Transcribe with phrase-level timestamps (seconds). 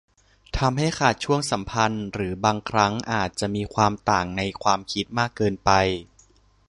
[0.57, 5.71] ทำให้ขาดช่วงสัมพันธ์หรือบางครั้งอาจจะมีความต่างในความคิดมากเกินไป